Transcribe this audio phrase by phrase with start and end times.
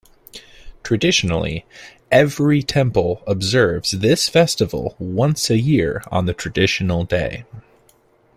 [0.83, 1.63] Traditionally,
[2.11, 7.45] every temple observes this festival once a year on the traditional day.